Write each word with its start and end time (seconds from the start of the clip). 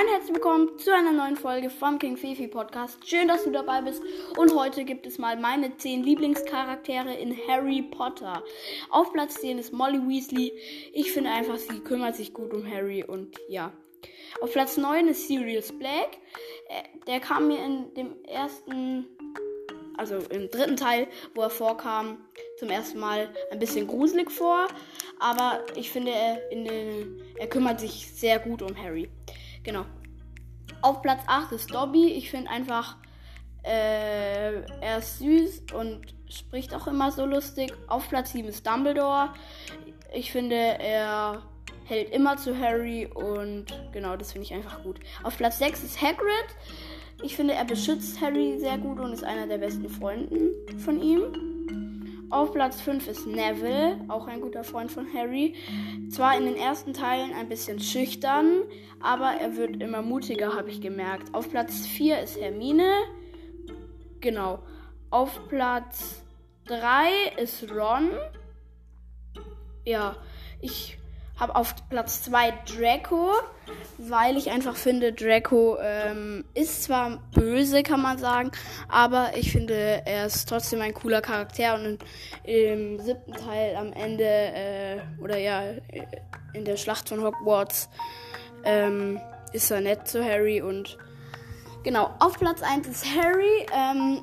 Moin, 0.00 0.12
herzlich 0.14 0.34
willkommen 0.34 0.78
zu 0.78 0.94
einer 0.94 1.12
neuen 1.12 1.36
Folge 1.36 1.68
vom 1.68 1.98
King 1.98 2.16
Fifi 2.16 2.48
Podcast. 2.48 3.06
Schön, 3.06 3.28
dass 3.28 3.44
du 3.44 3.50
dabei 3.50 3.82
bist. 3.82 4.02
Und 4.38 4.54
heute 4.54 4.84
gibt 4.84 5.04
es 5.04 5.18
mal 5.18 5.38
meine 5.38 5.76
10 5.76 6.02
Lieblingscharaktere 6.02 7.12
in 7.12 7.36
Harry 7.46 7.82
Potter. 7.82 8.42
Auf 8.88 9.12
Platz 9.12 9.34
10 9.34 9.58
ist 9.58 9.74
Molly 9.74 9.98
Weasley. 9.98 10.54
Ich 10.94 11.12
finde 11.12 11.28
einfach, 11.28 11.58
sie 11.58 11.80
kümmert 11.80 12.16
sich 12.16 12.32
gut 12.32 12.54
um 12.54 12.66
Harry 12.66 13.04
und 13.04 13.36
ja. 13.50 13.74
Auf 14.40 14.52
Platz 14.52 14.78
9 14.78 15.08
ist 15.08 15.28
Sirius 15.28 15.70
Black. 15.70 16.16
Äh, 16.70 16.82
der 17.06 17.20
kam 17.20 17.48
mir 17.48 17.62
in 17.62 17.92
dem 17.92 18.24
ersten, 18.24 19.06
also 19.98 20.16
im 20.30 20.48
dritten 20.48 20.78
Teil, 20.78 21.08
wo 21.34 21.42
er 21.42 21.50
vorkam, 21.50 22.24
zum 22.58 22.70
ersten 22.70 23.00
Mal 23.00 23.28
ein 23.50 23.58
bisschen 23.58 23.86
gruselig 23.86 24.30
vor. 24.30 24.66
Aber 25.18 25.62
ich 25.76 25.90
finde, 25.90 26.12
er, 26.12 26.36
den, 26.48 27.20
er 27.38 27.48
kümmert 27.48 27.80
sich 27.80 28.10
sehr 28.14 28.38
gut 28.38 28.62
um 28.62 28.74
Harry. 28.82 29.10
Genau. 29.62 29.84
Auf 30.82 31.02
Platz 31.02 31.22
8 31.26 31.52
ist 31.52 31.74
Dobby. 31.74 32.12
Ich 32.12 32.30
finde 32.30 32.50
einfach, 32.50 32.96
äh, 33.62 34.62
er 34.80 34.98
ist 34.98 35.18
süß 35.18 35.64
und 35.74 36.00
spricht 36.28 36.74
auch 36.74 36.86
immer 36.86 37.12
so 37.12 37.26
lustig. 37.26 37.72
Auf 37.88 38.08
Platz 38.08 38.32
7 38.32 38.48
ist 38.48 38.66
Dumbledore. 38.66 39.30
Ich 40.14 40.32
finde, 40.32 40.56
er 40.56 41.42
hält 41.84 42.10
immer 42.10 42.36
zu 42.36 42.58
Harry 42.58 43.06
und 43.06 43.66
genau, 43.92 44.16
das 44.16 44.32
finde 44.32 44.46
ich 44.46 44.54
einfach 44.54 44.82
gut. 44.82 45.00
Auf 45.22 45.36
Platz 45.36 45.58
6 45.58 45.82
ist 45.82 46.00
Hagrid. 46.00 46.46
Ich 47.22 47.36
finde, 47.36 47.54
er 47.54 47.64
beschützt 47.64 48.20
Harry 48.20 48.58
sehr 48.58 48.78
gut 48.78 48.98
und 48.98 49.12
ist 49.12 49.24
einer 49.24 49.46
der 49.46 49.58
besten 49.58 49.88
Freunden 49.88 50.50
von 50.78 51.02
ihm. 51.02 51.89
Auf 52.30 52.52
Platz 52.52 52.80
5 52.80 53.08
ist 53.08 53.26
Neville, 53.26 53.98
auch 54.06 54.28
ein 54.28 54.40
guter 54.40 54.62
Freund 54.62 54.92
von 54.92 55.12
Harry. 55.12 55.56
Zwar 56.10 56.38
in 56.38 56.44
den 56.44 56.54
ersten 56.54 56.94
Teilen 56.94 57.32
ein 57.34 57.48
bisschen 57.48 57.80
schüchtern, 57.80 58.62
aber 59.00 59.32
er 59.32 59.56
wird 59.56 59.82
immer 59.82 60.00
mutiger, 60.00 60.54
habe 60.54 60.70
ich 60.70 60.80
gemerkt. 60.80 61.34
Auf 61.34 61.50
Platz 61.50 61.88
4 61.88 62.20
ist 62.20 62.40
Hermine. 62.40 62.88
Genau. 64.20 64.60
Auf 65.10 65.48
Platz 65.48 66.22
3 66.66 67.42
ist 67.42 67.68
Ron. 67.72 68.10
Ja, 69.84 70.14
ich 70.60 70.99
habe 71.40 71.56
auf 71.56 71.74
Platz 71.88 72.22
2 72.24 72.52
Draco, 72.66 73.32
weil 73.96 74.36
ich 74.36 74.50
einfach 74.50 74.76
finde, 74.76 75.12
Draco 75.12 75.78
ähm, 75.80 76.44
ist 76.52 76.84
zwar 76.84 77.18
böse, 77.34 77.82
kann 77.82 78.02
man 78.02 78.18
sagen, 78.18 78.52
aber 78.88 79.30
ich 79.34 79.50
finde, 79.50 80.02
er 80.04 80.26
ist 80.26 80.48
trotzdem 80.48 80.82
ein 80.82 80.92
cooler 80.92 81.22
Charakter 81.22 81.74
und 81.74 82.04
im 82.44 83.00
siebten 83.00 83.32
Teil 83.32 83.74
am 83.76 83.92
Ende, 83.94 84.24
äh, 84.24 84.98
oder 85.18 85.38
ja, 85.38 85.62
in 86.52 86.66
der 86.66 86.76
Schlacht 86.76 87.08
von 87.08 87.22
Hogwarts, 87.22 87.88
ähm, 88.64 89.18
ist 89.54 89.70
er 89.70 89.80
nett 89.80 90.06
zu 90.06 90.22
Harry 90.22 90.60
und 90.60 90.98
genau, 91.82 92.14
auf 92.18 92.38
Platz 92.38 92.62
1 92.62 92.86
ist 92.86 93.06
Harry, 93.16 93.66
ähm, 93.74 94.20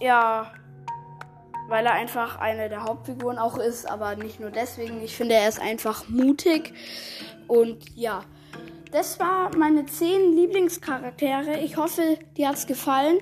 ja, 0.00 0.52
weil 1.68 1.86
er 1.86 1.92
einfach 1.92 2.38
eine 2.38 2.68
der 2.68 2.82
Hauptfiguren 2.84 3.38
auch 3.38 3.56
ist, 3.58 3.88
aber 3.88 4.16
nicht 4.16 4.40
nur 4.40 4.50
deswegen. 4.50 5.00
Ich 5.02 5.16
finde, 5.16 5.36
er 5.36 5.48
ist 5.48 5.60
einfach 5.60 6.08
mutig. 6.08 6.74
Und 7.46 7.84
ja, 7.94 8.24
das 8.90 9.20
war 9.20 9.56
meine 9.56 9.86
10 9.86 10.34
Lieblingscharaktere. 10.34 11.60
Ich 11.60 11.76
hoffe, 11.76 12.18
dir 12.36 12.48
hat 12.48 12.56
es 12.56 12.66
gefallen. 12.66 13.20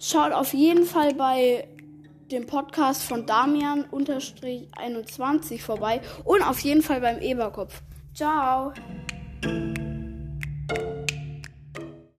Schaut 0.00 0.32
auf 0.32 0.52
jeden 0.54 0.84
Fall 0.84 1.14
bei 1.14 1.68
dem 2.30 2.46
Podcast 2.46 3.02
von 3.02 3.26
Damian-21 3.26 5.60
vorbei 5.60 6.00
und 6.24 6.42
auf 6.42 6.60
jeden 6.60 6.82
Fall 6.82 7.00
beim 7.00 7.20
Eberkopf. 7.20 7.82
Ciao! 8.14 8.72